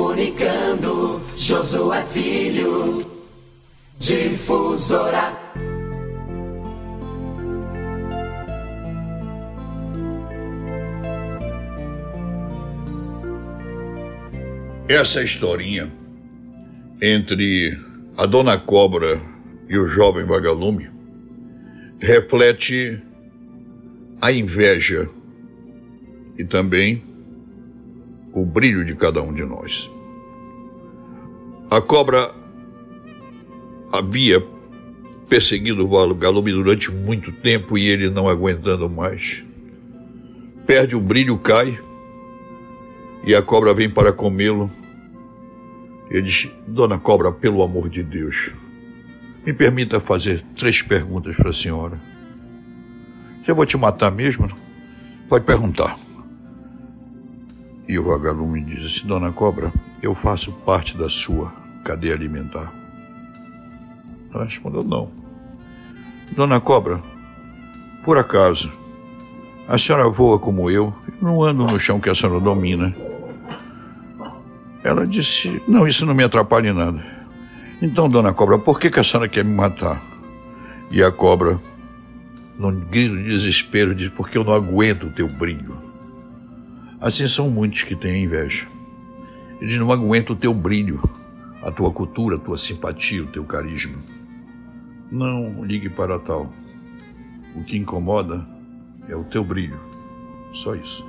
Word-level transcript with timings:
Comunicando, 0.00 1.20
Josué 1.36 2.02
Filho, 2.04 3.04
Difusora. 3.98 5.38
Essa 14.88 15.22
historinha 15.22 15.92
entre 17.02 17.78
a 18.16 18.24
Dona 18.24 18.56
Cobra 18.56 19.20
e 19.68 19.76
o 19.76 19.86
jovem 19.86 20.24
vagalume 20.24 20.90
reflete 22.00 23.02
a 24.18 24.32
inveja 24.32 25.10
e 26.38 26.44
também 26.44 27.09
o 28.32 28.44
brilho 28.44 28.84
de 28.84 28.94
cada 28.94 29.22
um 29.22 29.32
de 29.32 29.44
nós. 29.44 29.90
A 31.70 31.80
cobra 31.80 32.32
havia 33.92 34.44
perseguido 35.28 35.84
o 35.84 35.88
vagalume 35.88 36.52
durante 36.52 36.90
muito 36.90 37.30
tempo 37.30 37.78
e 37.78 37.86
ele 37.86 38.10
não 38.10 38.28
aguentando 38.28 38.88
mais. 38.88 39.44
Perde 40.66 40.96
o 40.96 41.00
brilho, 41.00 41.38
cai 41.38 41.78
e 43.24 43.34
a 43.34 43.42
cobra 43.42 43.74
vem 43.74 43.88
para 43.88 44.12
comê-lo. 44.12 44.70
Ele 46.10 46.22
diz: 46.22 46.48
Dona 46.66 46.98
Cobra, 46.98 47.30
pelo 47.30 47.62
amor 47.62 47.88
de 47.88 48.02
Deus, 48.02 48.52
me 49.44 49.52
permita 49.52 50.00
fazer 50.00 50.42
três 50.56 50.82
perguntas 50.82 51.36
para 51.36 51.50
a 51.50 51.54
senhora. 51.54 52.00
Se 53.44 53.50
eu 53.50 53.54
vou 53.54 53.66
te 53.66 53.76
matar 53.76 54.10
mesmo, 54.10 54.48
pode 55.28 55.44
perguntar. 55.44 55.96
E 57.90 57.98
o 57.98 58.04
vagalume 58.04 58.60
diz 58.60 58.86
assim: 58.86 59.08
Dona 59.08 59.32
Cobra, 59.32 59.72
eu 60.00 60.14
faço 60.14 60.52
parte 60.64 60.96
da 60.96 61.10
sua 61.10 61.52
cadeia 61.82 62.14
alimentar. 62.14 62.72
Ela 64.32 64.44
respondeu: 64.44 64.84
Não. 64.84 65.10
Dona 66.30 66.60
Cobra, 66.60 67.02
por 68.04 68.16
acaso, 68.16 68.72
a 69.66 69.76
senhora 69.76 70.08
voa 70.08 70.38
como 70.38 70.70
eu, 70.70 70.94
não 71.20 71.42
ando 71.42 71.66
no 71.66 71.80
chão 71.80 71.98
que 71.98 72.08
a 72.08 72.14
senhora 72.14 72.38
domina. 72.38 72.94
Ela 74.84 75.04
disse: 75.04 75.60
Não, 75.66 75.84
isso 75.84 76.06
não 76.06 76.14
me 76.14 76.22
atrapalha 76.22 76.68
em 76.68 76.72
nada. 76.72 77.04
Então, 77.82 78.08
dona 78.08 78.32
Cobra, 78.32 78.56
por 78.56 78.78
que, 78.78 78.88
que 78.88 79.00
a 79.00 79.04
senhora 79.04 79.28
quer 79.28 79.44
me 79.44 79.52
matar? 79.52 80.00
E 80.92 81.02
a 81.02 81.10
cobra, 81.10 81.58
num 82.56 82.82
grito 82.82 83.16
de 83.16 83.24
desespero, 83.24 83.96
diz: 83.96 84.10
Porque 84.10 84.38
eu 84.38 84.44
não 84.44 84.54
aguento 84.54 85.08
o 85.08 85.10
teu 85.10 85.26
brilho. 85.26 85.89
Assim 87.00 87.26
são 87.26 87.48
muitos 87.48 87.82
que 87.82 87.96
têm 87.96 88.24
inveja. 88.24 88.68
Eles 89.58 89.76
não 89.78 89.90
aguentam 89.90 90.36
o 90.36 90.38
teu 90.38 90.52
brilho, 90.52 91.00
a 91.62 91.70
tua 91.70 91.90
cultura, 91.90 92.36
a 92.36 92.38
tua 92.38 92.58
simpatia, 92.58 93.22
o 93.22 93.26
teu 93.26 93.42
carisma. 93.42 93.98
Não 95.10 95.64
ligue 95.64 95.88
para 95.88 96.18
tal. 96.18 96.52
O 97.56 97.64
que 97.64 97.78
incomoda 97.78 98.46
é 99.08 99.16
o 99.16 99.24
teu 99.24 99.42
brilho. 99.42 99.80
Só 100.52 100.74
isso. 100.74 101.06